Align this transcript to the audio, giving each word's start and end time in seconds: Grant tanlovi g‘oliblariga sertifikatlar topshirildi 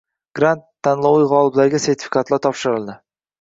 Grant 0.37 0.63
tanlovi 0.87 1.27
g‘oliblariga 1.33 1.83
sertifikatlar 1.85 2.43
topshirildi 2.47 2.99